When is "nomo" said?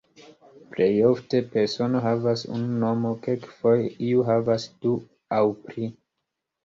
2.85-3.13